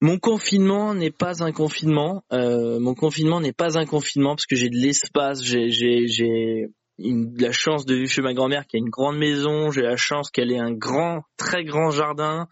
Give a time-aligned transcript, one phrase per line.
[0.00, 2.22] Mon confinement n'est pas un confinement.
[2.32, 7.84] Euh, mon confinement n'est pas un confinement parce que j'ai de l'espace, j'ai la chance
[7.84, 10.58] de vivre chez ma grand-mère qui a une grande maison, j'ai la chance qu'elle ait
[10.58, 12.48] un grand, très grand jardin.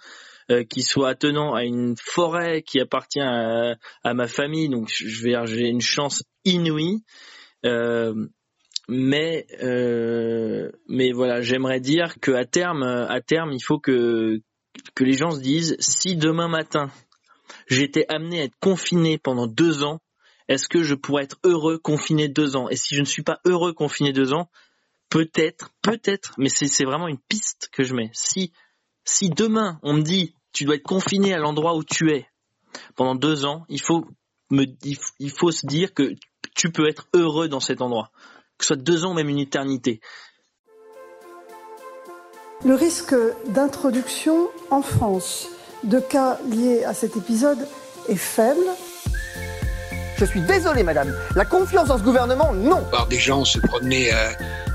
[0.48, 3.74] Euh, qui soit attenant à une forêt qui appartient à,
[4.04, 7.02] à ma famille, donc je vais j'ai une chance inouïe.
[7.64, 8.28] Euh,
[8.88, 14.40] mais euh, mais voilà, j'aimerais dire que à terme, à terme, il faut que
[14.94, 16.92] que les gens se disent si demain matin
[17.66, 20.00] j'étais amené à être confiné pendant deux ans,
[20.48, 22.68] est-ce que je pourrais être heureux confiné deux ans?
[22.68, 24.48] Et si je ne suis pas heureux confiné deux ans,
[25.10, 28.10] peut-être, peut-être, mais c'est vraiment une piste que je mets.
[28.12, 28.52] Si,
[29.04, 32.28] si demain on me dit tu dois être confiné à l'endroit où tu es
[32.94, 34.06] pendant deux ans, il faut
[34.50, 34.64] me,
[35.18, 36.14] il faut se dire que
[36.54, 38.10] tu peux être heureux dans cet endroit,
[38.58, 40.00] que ce soit deux ans ou même une éternité.
[42.64, 43.14] Le risque
[43.48, 45.48] d'introduction en France
[45.86, 47.66] de cas liés à cet épisode
[48.08, 48.64] est faible.
[50.18, 51.14] Je suis désolé, madame.
[51.34, 52.82] La confiance dans ce gouvernement, non.
[52.90, 54.16] Par des gens se promener, euh,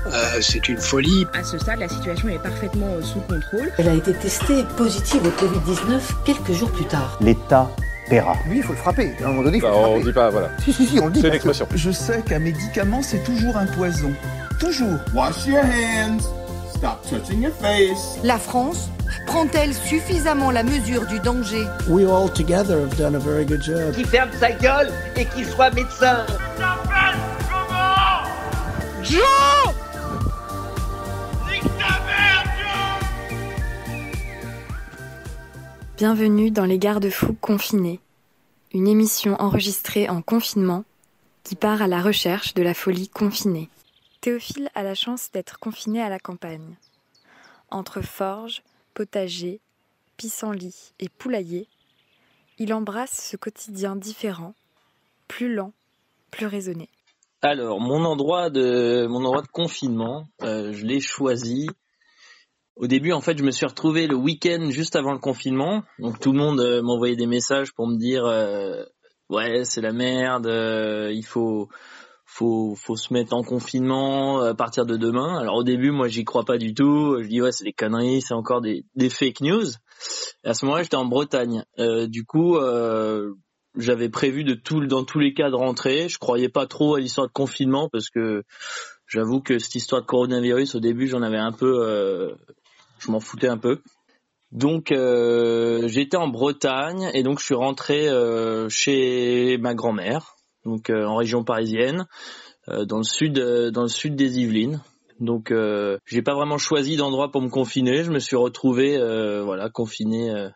[0.06, 1.26] euh, c'est une folie.
[1.34, 3.72] À ce stade, la situation est parfaitement euh, sous contrôle.
[3.76, 7.18] Elle a été testée positive au Covid-19 quelques jours plus tard.
[7.20, 7.68] L'État
[8.08, 8.36] paiera.
[8.48, 9.12] Lui, il faut le frapper.
[9.20, 10.00] À un moment donné, il faut bah, le frapper.
[10.00, 10.50] On dit pas, voilà.
[10.64, 11.20] Si, si, si, on le dit.
[11.20, 11.66] C'est une expression.
[11.74, 14.12] Je sais qu'un médicament, c'est toujours un poison.
[14.60, 14.98] Toujours.
[15.12, 16.22] Wash your hands.
[16.76, 18.18] Stop touching your face.
[18.22, 18.90] La France
[19.26, 23.94] prend-elle suffisamment la mesure du danger We all together have done a very good job.
[23.94, 26.26] Qui ferme sa gueule et qui soit médecin.
[29.02, 29.22] Joe
[35.96, 38.00] Bienvenue dans Les Garde-Fous confinés,
[38.72, 40.84] une émission enregistrée en confinement
[41.44, 43.68] qui part à la recherche de la folie confinée.
[44.20, 46.76] Théophile a la chance d'être confiné à la campagne.
[47.70, 48.62] Entre forges,
[48.94, 49.60] potager,
[50.16, 51.68] pissenlit et poulailler,
[52.58, 54.54] il embrasse ce quotidien différent,
[55.28, 55.72] plus lent,
[56.30, 56.88] plus raisonné.
[57.40, 61.68] Alors, mon endroit de mon endroit de confinement, euh, je l'ai choisi.
[62.76, 65.82] Au début, en fait, je me suis retrouvé le week-end juste avant le confinement.
[65.98, 68.84] Donc tout le monde euh, m'envoyait des messages pour me dire euh,
[69.28, 71.68] ouais, c'est la merde, il faut
[72.32, 75.38] faut faut se mettre en confinement à partir de demain.
[75.38, 77.18] Alors au début, moi, j'y crois pas du tout.
[77.20, 79.66] Je dis ouais, c'est des conneries, c'est encore des, des fake news.
[80.44, 81.64] Et à ce moment-là, j'étais en Bretagne.
[81.78, 83.34] Euh, du coup, euh,
[83.76, 86.08] j'avais prévu de tout dans tous les cas de rentrer.
[86.08, 88.42] Je croyais pas trop à l'histoire de confinement parce que
[89.06, 92.34] j'avoue que cette histoire de coronavirus, au début, j'en avais un peu, euh,
[92.98, 93.80] je m'en foutais un peu.
[94.50, 100.90] Donc euh, j'étais en Bretagne et donc je suis rentré euh, chez ma grand-mère donc
[100.90, 102.06] euh, en région parisienne,
[102.68, 104.80] euh, dans le sud, euh, dans le sud des Yvelines.
[105.20, 105.54] Donc
[106.06, 108.02] j'ai pas vraiment choisi d'endroit pour me confiner.
[108.02, 108.98] Je me suis retrouvé
[109.44, 110.48] voilà confiné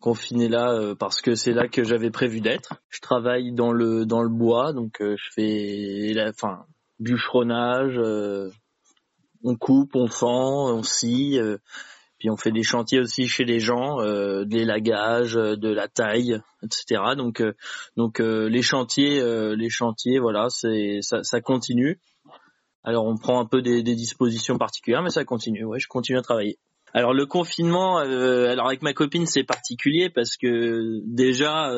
[0.00, 2.82] confiné là parce que c'est là que j'avais prévu d'être.
[2.88, 6.64] Je travaille dans le dans le bois donc je fais enfin
[6.98, 8.00] bûcheronnage,
[9.44, 11.38] on coupe, on fend, on scie
[12.18, 15.88] puis on fait des chantiers aussi chez les gens, euh, de l'élagage, euh, de la
[15.88, 17.00] taille, etc.
[17.16, 17.52] Donc, euh,
[17.96, 19.22] donc euh, les chantiers,
[19.56, 22.00] les chantiers, voilà, c'est ça, ça, continue.
[22.82, 25.64] Alors on prend un peu des, des, dispositions particulières, mais ça continue.
[25.64, 26.58] Ouais, je continue à travailler.
[26.94, 31.70] Alors le confinement, alors avec ma copine c'est particulier parce que déjà,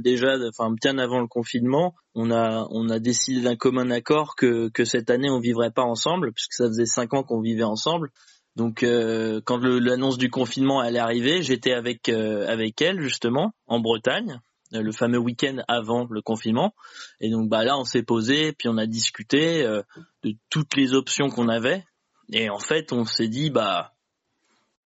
[0.00, 4.68] déjà, enfin bien avant le confinement, on a on a décidé d'un commun accord que
[4.70, 8.10] que cette année on vivrait pas ensemble puisque ça faisait cinq ans qu'on vivait ensemble.
[8.58, 13.78] Donc euh, quand l'annonce du confinement allait arriver, j'étais avec euh, avec elle justement en
[13.78, 14.40] Bretagne,
[14.74, 16.74] euh, le fameux week-end avant le confinement.
[17.20, 21.30] Et donc bah là on s'est posé, puis on a discuté de toutes les options
[21.30, 21.84] qu'on avait.
[22.32, 23.92] Et en fait on s'est dit bah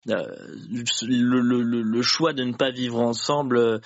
[0.05, 3.81] le, le, choix de ne pas vivre ensemble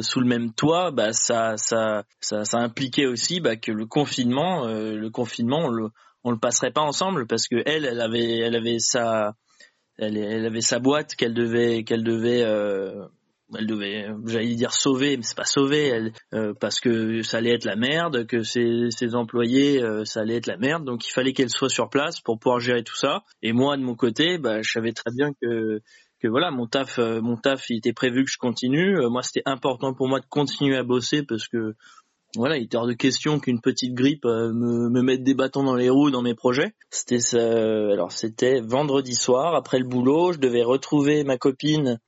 [0.00, 4.66] sous le même toit, bah ça ça ça, ça impliquait aussi bah, que le confinement,
[4.66, 5.90] le confinement on le
[6.24, 9.34] on le passerait pas ensemble parce que elle, elle avait, elle avait sa,
[9.98, 13.06] elle, elle avait sa boîte qu'elle devait, qu'elle devait, euh,
[13.56, 17.54] elle devait, j'allais dire sauver, mais c'est pas sauver, elle, euh, parce que ça allait
[17.54, 21.10] être la merde, que ses, ses employés, euh, ça allait être la merde, donc il
[21.10, 23.24] fallait qu'elle soit sur place pour pouvoir gérer tout ça.
[23.42, 25.80] Et moi, de mon côté, bah, je savais très bien que
[26.20, 29.94] que voilà mon taf mon taf il était prévu que je continue moi c'était important
[29.94, 31.76] pour moi de continuer à bosser parce que
[32.36, 35.62] voilà, il était hors de question qu'une petite grippe euh, me, me, mette des bâtons
[35.62, 36.74] dans les roues dans mes projets.
[36.90, 37.38] C'était ça.
[37.38, 41.98] Alors c'était vendredi soir après le boulot, je devais retrouver ma copine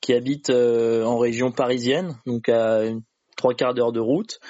[0.00, 2.84] qui habite euh, en région parisienne, donc à
[3.36, 4.40] trois quarts d'heure de route.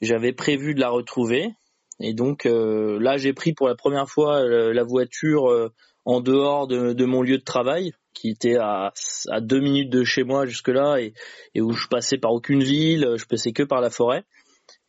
[0.00, 1.50] J'avais prévu de la retrouver
[1.98, 5.70] et donc euh, là j'ai pris pour la première fois la voiture
[6.04, 8.92] en dehors de, de, mon lieu de travail qui était à,
[9.30, 11.12] à deux minutes de chez moi jusque là et,
[11.54, 14.24] et où je passais par aucune ville, je passais que par la forêt.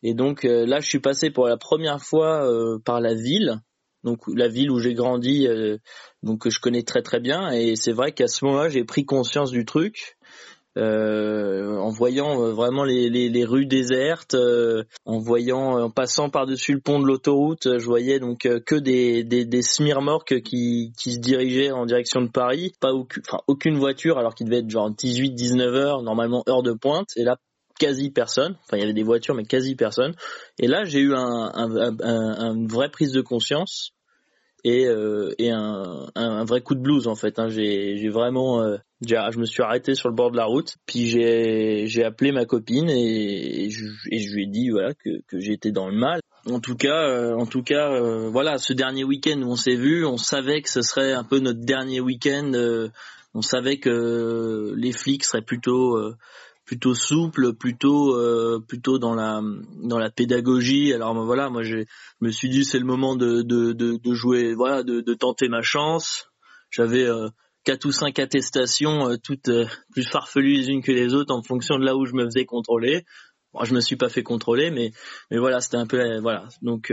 [0.02, 3.60] Et donc euh, là, je suis passé pour la première fois euh, par la ville,
[4.04, 5.78] donc la ville où j'ai grandi, euh,
[6.22, 7.50] donc que je connais très très bien.
[7.50, 10.16] Et c'est vrai qu'à ce moment-là, j'ai pris conscience du truc.
[10.76, 14.36] en voyant vraiment les, les, les, rues désertes,
[15.04, 19.44] en voyant, en passant par-dessus le pont de l'autoroute, je voyais donc que des, des,
[19.44, 19.62] des
[20.44, 24.46] qui, qui se dirigeaient en direction de Paris, pas aucune, enfin, aucune voiture alors qu'il
[24.46, 27.38] devait être genre 18-19 heures, normalement heure de pointe, et là
[27.78, 28.56] quasi personne.
[28.64, 30.14] Enfin, il y avait des voitures, mais quasi personne.
[30.58, 33.92] Et là, j'ai eu un, un, un, une vraie prise de conscience
[34.64, 37.38] et, euh, et un, un, vrai coup de blues en fait.
[37.38, 37.48] Hein.
[37.48, 42.04] J'ai vraiment, euh, je me suis arrêté sur le bord de la route, puis j'ai
[42.04, 45.88] appelé ma copine et, je, et, je, lui ai dit voilà que, que j'étais dans
[45.88, 46.20] le mal.
[46.46, 49.74] En tout cas, euh, en tout cas, euh, voilà, ce dernier week-end où on s'est
[49.74, 52.52] vu, on savait que ce serait un peu notre dernier week-end.
[52.54, 52.88] Euh,
[53.34, 55.96] on savait que les flics seraient plutôt
[56.68, 59.40] plutôt souple, plutôt euh, plutôt dans la
[59.82, 60.92] dans la pédagogie.
[60.92, 61.78] Alors ben, voilà, moi je
[62.20, 65.48] me suis dit c'est le moment de, de, de, de jouer, voilà, de, de, tenter
[65.48, 66.28] ma chance.
[66.70, 67.30] J'avais euh,
[67.64, 71.42] quatre ou cinq attestations, euh, toutes euh, plus farfelues les unes que les autres en
[71.42, 73.06] fonction de là où je me faisais contrôler.
[73.54, 74.92] Moi, je me suis pas fait contrôler, mais
[75.30, 76.48] mais voilà, c'était un peu voilà.
[76.60, 76.92] Donc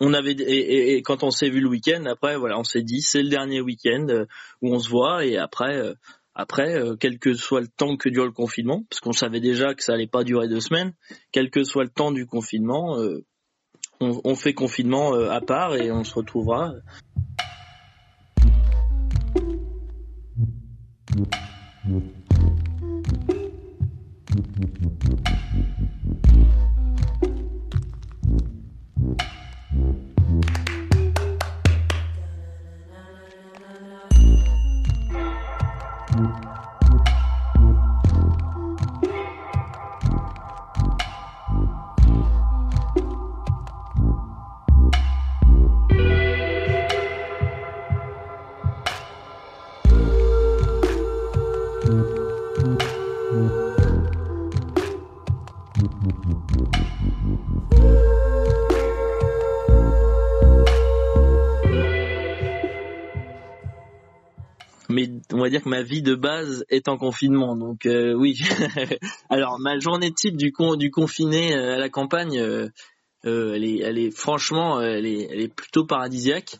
[0.00, 3.00] on avait et, et, quand on s'est vu le week-end, après voilà, on s'est dit
[3.00, 4.26] c'est le dernier week-end
[4.60, 5.94] où on se voit et après
[6.40, 9.74] après, euh, quel que soit le temps que dure le confinement, parce qu'on savait déjà
[9.74, 10.94] que ça allait pas durer deux semaines,
[11.32, 13.24] quel que soit le temps du confinement, euh,
[14.00, 16.74] on, on, fait confinement euh, à part et on se retrouvera.
[65.48, 67.56] Va dire que ma vie de base est en confinement.
[67.56, 68.40] Donc euh, oui.
[69.30, 72.68] Alors ma journée type du con, du confiné euh, à la campagne, euh,
[73.24, 76.58] elle est, elle est franchement, elle est, elle est plutôt paradisiaque.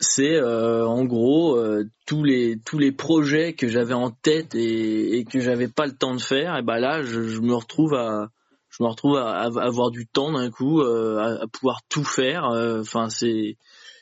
[0.00, 1.60] C'est en gros
[2.06, 5.92] tous les tous les projets que j'avais en tête et, et que j'avais pas le
[5.92, 6.56] temps de faire.
[6.56, 8.28] Et ben là, je, me retrouve à
[8.70, 12.44] je me retrouve à, avoir du temps d'un coup, à, à, pouvoir tout faire.
[12.44, 13.56] Enfin, c'est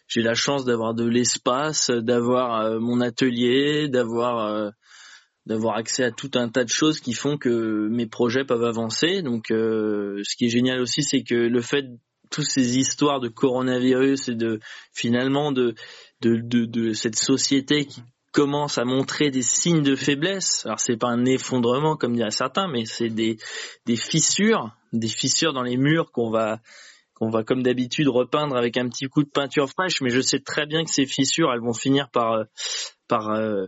[0.09, 4.71] j'ai la chance d'avoir de l'espace, d'avoir euh, mon atelier, d'avoir euh,
[5.47, 9.23] d'avoir accès à tout un tas de choses qui font que mes projets peuvent avancer.
[9.23, 11.87] Donc, euh, ce qui est génial aussi, c'est que le fait
[12.31, 14.59] toutes ces histoires de coronavirus et de
[14.93, 15.75] finalement de
[16.21, 18.03] de, de, de cette société qui
[18.33, 20.67] commence à montrer des signes de faiblesse.
[20.67, 23.39] Alors c'est pas un effondrement comme diraient certains, mais c'est des
[23.87, 26.59] des fissures, des fissures dans les murs qu'on va
[27.17, 30.39] qu'on va comme d'habitude repeindre avec un petit coup de peinture fraîche, mais je sais
[30.39, 32.45] très bien que ces fissures, elles vont finir par euh,
[33.09, 33.67] par euh,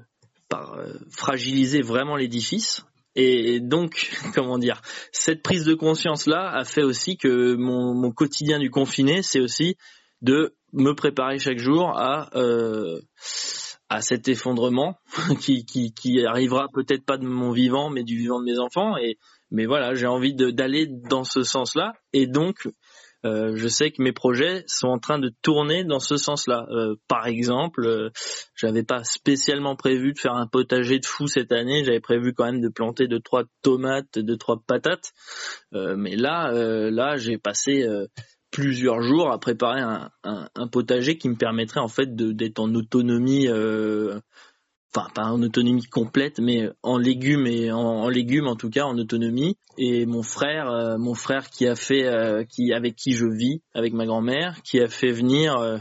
[0.49, 2.85] par euh, fragiliser vraiment l'édifice.
[3.17, 8.13] Et donc, comment dire, cette prise de conscience là a fait aussi que mon, mon
[8.13, 9.77] quotidien du confiné, c'est aussi
[10.21, 12.29] de me préparer chaque jour à
[13.91, 14.99] à cet effondrement
[15.41, 18.97] qui, qui, qui arrivera peut-être pas de mon vivant, mais du vivant de mes enfants.
[18.99, 19.17] Et
[19.51, 21.95] mais voilà, j'ai envie d'aller dans ce sens-là.
[22.13, 22.69] Et donc,
[23.25, 26.67] euh, je sais que mes projets sont en train de tourner dans ce sens-là.
[26.71, 28.11] Euh, par exemple, euh,
[28.55, 31.85] j'avais pas spécialement prévu de faire un potager de fou cette année.
[31.85, 35.13] J'avais prévu quand même de planter deux trois tomates, deux trois patates.
[35.73, 36.53] mais là,
[36.91, 37.87] là, j'ai passé
[38.51, 43.49] plusieurs jours à préparer un, un, potager qui me permettrait en fait d'être en autonomie
[44.99, 48.99] enfin pas en autonomie complète, mais en légumes et en, légumes en tout cas en
[48.99, 49.57] autonomie.
[49.77, 53.63] Et mon frère, euh, mon frère qui a fait, euh, qui avec qui je vis,
[53.75, 55.79] avec ma grand-mère, qui a fait venir, euh,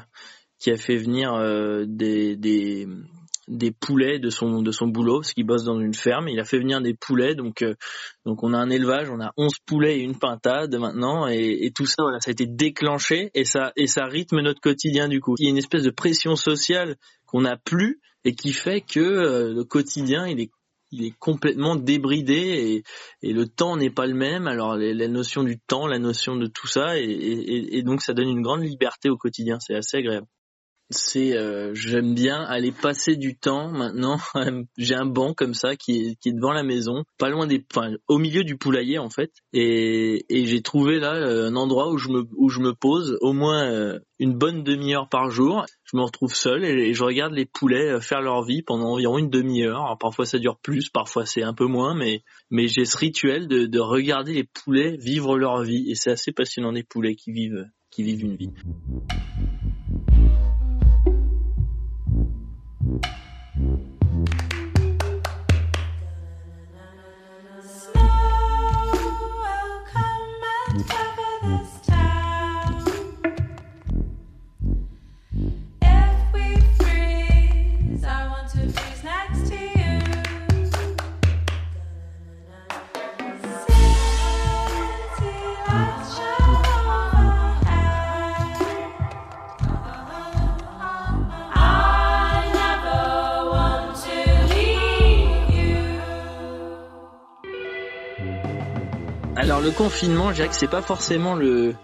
[0.59, 1.33] qui a fait venir
[1.88, 2.88] des, des
[3.47, 6.43] des poulets de son de son boulot parce qu'il bosse dans une ferme il a
[6.43, 7.63] fait venir des poulets donc
[8.25, 11.86] donc on a un élevage on a 11 poulets et une pintade maintenant et, tout
[11.86, 15.36] ça voilà ça a été déclenché et ça et ça rythme notre quotidien du coup
[15.39, 19.00] il y a une espèce de pression sociale qu'on n'a plus et qui fait que
[19.00, 20.51] euh, le quotidien il est
[20.91, 22.84] il est complètement débridé et,
[23.27, 24.48] et le temps n'est pas le même.
[24.48, 28.13] Alors la notion du temps, la notion de tout ça, et, et, et, donc ça
[28.13, 29.60] donne une grande liberté au quotidien.
[29.60, 30.27] C'est assez agréable.
[30.89, 34.17] C'est euh, j'aime bien aller passer du temps maintenant.
[34.77, 38.17] J'ai un banc comme ça qui est, devant la maison, pas loin des, enfin au
[38.17, 42.24] milieu du poulailler en fait, et, j'ai trouvé là euh, un endroit où je me
[42.36, 45.65] où je me pose au moins euh, une bonne demi-heure par jour.
[45.84, 49.29] Je me retrouve seul et, je regarde les poulets faire leur vie pendant environ une
[49.29, 49.98] demi-heure.
[50.00, 53.65] Parfois ça dure plus, parfois c'est un peu moins, mais mais j'ai ce rituel de,
[53.65, 57.65] de regarder les poulets vivre leur vie et c'est assez passionnant des poulets qui vivent
[57.91, 58.51] qui vivent une vie.
[62.88, 63.26] Alors
[99.67, 101.75] le confinement, je dirais que c'est pas forcément le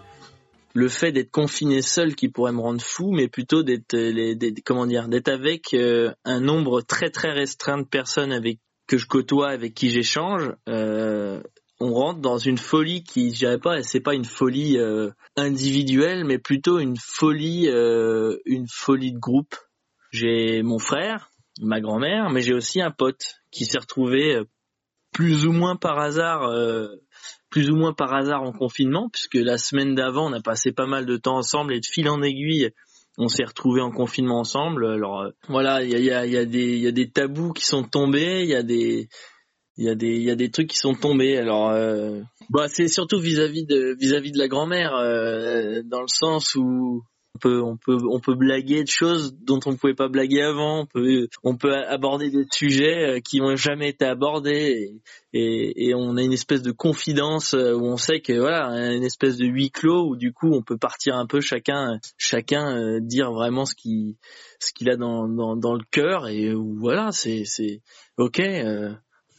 [0.74, 4.86] le fait d'être confiné seul qui pourrait me rendre fou, mais plutôt d'être les comment
[4.86, 9.50] dire d'être avec euh, un nombre très très restreint de personnes avec que je côtoie,
[9.50, 10.50] avec qui j'échange.
[10.70, 11.44] Euh,
[11.82, 16.24] on rentre dans une folie qui, je dirais pas, c'est pas une folie euh, individuelle,
[16.24, 19.56] mais plutôt une folie une folie de groupe.
[20.12, 24.42] J'ai mon frère, ma grand-mère, mais j'ai aussi un pote qui s'est retrouvé
[25.12, 26.50] plus ou moins par hasard
[27.54, 30.88] plus ou moins par hasard en confinement, puisque la semaine d'avant, on a passé pas
[30.88, 32.72] mal de temps ensemble et de fil en aiguille,
[33.20, 34.88] on s'est retrouvés en confinement ensemble.
[34.88, 38.64] Alors voilà, il y a, des, tabous qui sont tombés, il y a
[39.94, 44.48] des trucs qui sont tombés alors euh, bah c'est surtout vis-à-vis de vis-à-vis de la
[44.48, 47.04] grand-mère euh, dans le sens où
[47.36, 50.44] on peut, on peut, on peut blaguer de choses dont on ne pouvait pas blaguer
[50.44, 50.82] avant.
[50.82, 55.02] On peut, on peut aborder des sujets euh, qui n'ont jamais été abordés
[55.34, 59.04] et, et, on a une espèce de confidence euh, où on sait que voilà, une
[59.04, 63.00] espèce de huis clos où du coup on peut partir un peu chacun, chacun euh,
[63.00, 64.16] dire vraiment ce qui,
[64.60, 67.82] ce qu'il a dans, dans, dans le cœur et voilà, c'est, c'est
[68.18, 68.42] ok.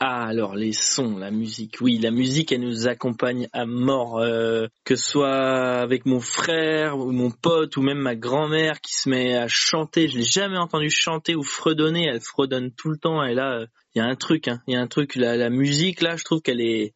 [0.06, 1.78] Ah alors les sons, la musique.
[1.80, 6.98] Oui, la musique elle nous accompagne à mort, euh, que ce soit avec mon frère
[6.98, 10.08] ou mon pote ou même ma grand-mère qui se met à chanter.
[10.08, 12.04] Je l'ai jamais entendu chanter ou fredonner.
[12.04, 13.24] Elle fredonne tout le temps.
[13.24, 14.60] Et là, il y a un truc, hein.
[14.66, 15.16] il y a un truc.
[15.16, 16.92] La, la musique là, je trouve qu'elle est,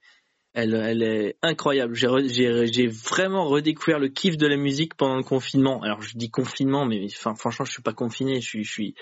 [0.58, 1.94] elle, elle est incroyable.
[1.94, 5.80] J'ai vraiment redécouvert le kiff de la musique pendant le confinement.
[5.82, 8.40] Alors je dis confinement, mais enfin franchement je suis pas confiné.
[8.40, 8.94] Je suis, je suis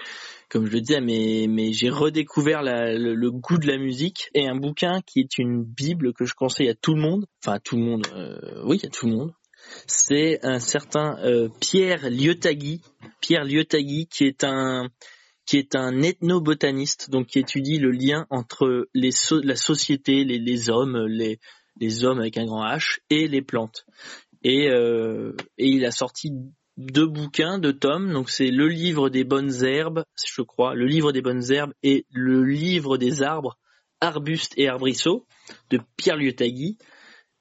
[0.50, 4.54] comme je le disais, mais mais j'ai redécouvert le, goût de la musique et un
[4.54, 7.24] bouquin qui est une bible que je conseille à tout le monde.
[7.42, 8.06] Enfin à tout le monde.
[8.14, 9.32] Euh, oui, à tout le monde.
[9.86, 12.82] C'est un certain euh, Pierre Liotagui.
[13.22, 14.88] Pierre Liotagui qui est un
[15.46, 21.38] qui est un ethnobotaniste, donc qui étudie le lien entre la société, les, hommes, les,
[21.80, 23.86] les, hommes avec un grand H, et les plantes.
[24.42, 26.32] Et, euh, et il a sorti
[26.76, 31.12] deux bouquins, deux tomes, donc c'est le livre des bonnes herbes, je crois, le livre
[31.12, 33.56] des bonnes herbes et le livre des arbres,
[34.00, 35.26] arbustes et arbrisseaux
[35.70, 36.76] de Pierre Liotagui,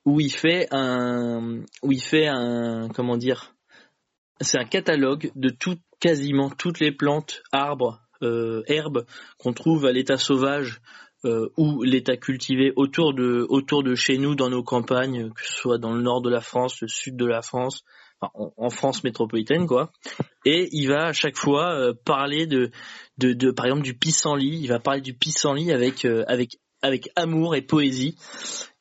[0.05, 3.54] où il fait un, où il fait un, comment dire,
[4.41, 9.05] c'est un catalogue de tout, quasiment toutes les plantes, arbres, euh, herbes
[9.37, 10.81] qu'on trouve à l'état sauvage
[11.25, 15.53] euh, ou l'état cultivé autour de autour de chez nous dans nos campagnes, que ce
[15.53, 17.83] soit dans le nord de la France, le sud de la France,
[18.21, 19.91] en, France métropolitaine quoi.
[20.45, 22.71] Et il va à chaque fois euh, parler de,
[23.17, 24.59] de, de par exemple du pissenlit.
[24.61, 28.15] Il va parler du pissenlit avec avec avec amour et poésie.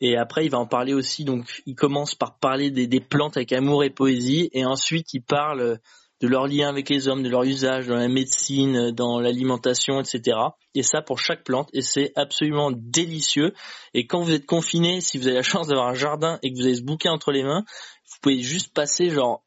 [0.00, 1.24] Et après, il va en parler aussi.
[1.24, 5.78] Donc, il commence par parler des, plantes avec amour et poésie, et ensuite, il parle
[6.20, 10.36] de leur lien avec les hommes, de leur usage dans la médecine, dans l'alimentation, etc.
[10.74, 13.54] Et ça pour chaque plante, et c'est absolument délicieux.
[13.94, 16.58] Et quand vous êtes confiné, si vous avez la chance d'avoir un jardin et que
[16.58, 17.64] vous avez ce bouquin entre les mains,
[18.06, 19.43] vous pouvez juste passer genre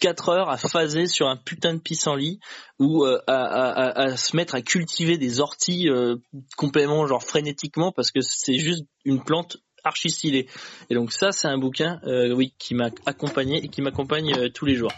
[0.00, 2.40] 4 heures à phaser sur un putain de pissenlit
[2.78, 6.16] ou euh, à, à, se mettre à cultiver des orties euh,
[6.56, 10.48] complètement genre frénétiquement parce que c'est juste une plante archi stylée.
[10.90, 14.66] Et donc ça c'est un bouquin euh, oui qui m'a accompagné et qui m'accompagne tous
[14.66, 14.92] les jours.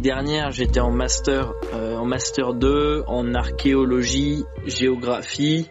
[0.00, 5.68] Dernière, j'étais en master, euh, en master 2, en archéologie, géographie.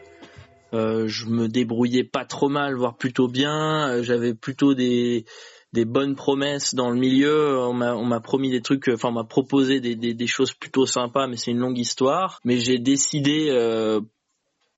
[0.74, 3.90] Euh, je me débrouillais pas trop mal, voire plutôt bien.
[3.90, 5.26] Euh, j'avais plutôt des
[5.74, 7.60] des bonnes promesses dans le milieu.
[7.60, 10.54] On m'a on m'a promis des trucs, enfin on m'a proposé des, des, des choses
[10.54, 12.40] plutôt sympas, mais c'est une longue histoire.
[12.44, 14.02] Mais j'ai décidé euh,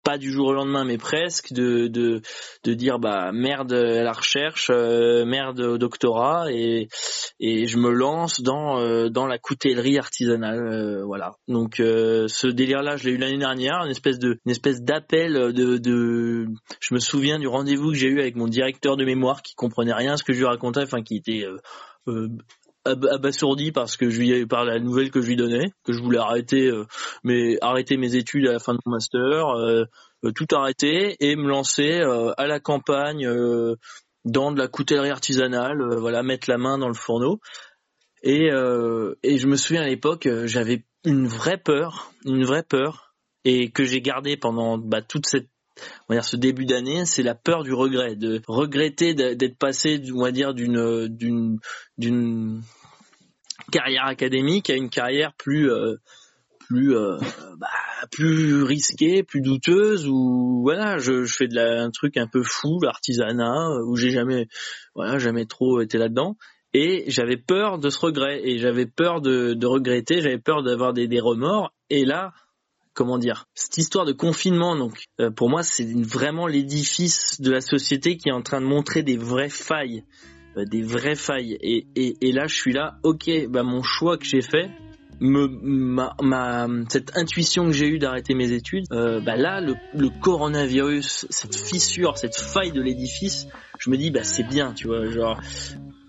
[0.04, 2.22] pas du jour au lendemain, mais presque, de, de,
[2.64, 6.88] de dire bah merde à la recherche, euh, merde au doctorat, et,
[7.40, 11.34] et je me lance dans, euh, dans la coutellerie artisanale, euh, voilà.
[11.48, 15.78] Donc ce délire-là, je l'ai eu l'année dernière, une espèce de, une espèce d'appel de,
[15.78, 16.48] de,
[16.80, 19.94] je me souviens du rendez-vous que j'ai eu avec mon directeur de mémoire qui comprenait
[19.94, 21.46] rien à ce que je lui racontais, enfin qui était
[22.90, 26.86] abasourdi parce que par la nouvelle que je lui donnais, que je voulais arrêter, euh,
[27.24, 29.86] mais arrêter mes études à la fin de mon master, euh,
[30.26, 32.02] euh, tout arrêter et me lancer
[32.38, 33.28] à la campagne
[34.26, 37.40] dans de la coutellerie artisanale, voilà, mettre la main dans le fourneau.
[38.22, 38.50] Et,
[39.24, 43.16] et je me souviens à l'époque, j'avais une vraie peur, une vraie peur,
[43.46, 45.48] et que j'ai gardé pendant bah, toute cette
[46.08, 50.02] on va dire ce début d'année, c'est la peur du regret, de regretter d'être passé,
[50.14, 51.60] on va dire, d'une
[53.72, 55.96] carrière académique à une carrière plus euh,
[56.68, 57.18] plus euh,
[57.58, 57.68] bah,
[58.12, 62.80] plus risquée, plus douteuse où voilà, je, fais de la, un truc un peu fou,
[62.82, 64.48] l'artisanat où j'ai jamais
[64.96, 66.38] voilà, jamais trop été là-dedans.
[66.74, 68.42] Et j'avais peur de ce regret.
[68.44, 71.74] Et j'avais peur de, de regretter, j'avais peur d'avoir des, des remords.
[71.90, 72.34] Et là
[72.94, 77.62] comment dire cette histoire de confinement donc euh, pour moi c'est vraiment l'édifice de la
[77.62, 80.04] société qui est en train de montrer des vraies failles.
[80.04, 81.58] euh, des vraies failles.
[81.62, 84.70] Et, là je suis là ok bah mon choix que j'ai fait
[86.90, 89.76] cette intuition que j'ai eue d'arrêter mes études, euh, bah là, le,
[90.22, 93.48] coronavirus, cette fissure, cette faille de l'édifice,
[93.80, 95.38] je me dis, bah c'est bien, tu vois, genre,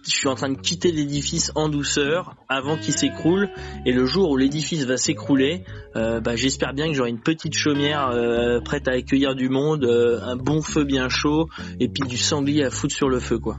[0.04, 3.50] je suis en train de quitter l'édifice en douceur avant qu'il s'écroule.
[3.85, 5.64] Et le jour où l'édifice va s'écrouler
[5.97, 10.21] euh, j'espère bien que j'aurai une petite chaumière euh, prête à accueillir du monde euh,
[10.23, 11.49] un bon feu bien chaud
[11.80, 13.58] et puis du sanglier à foutre sur le feu quoi